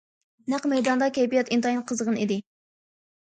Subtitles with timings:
[0.53, 2.39] نەق مەيداندا كەيپىيات ئىنتايىن قىزغىن ئىدى.